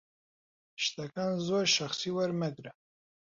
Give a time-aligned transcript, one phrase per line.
[0.83, 2.71] شتەکان زۆر شەخسی وەرمەگرە.